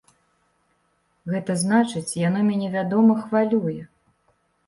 [1.33, 3.77] Гэта значыць, яно мяне, вядома, хвалюе.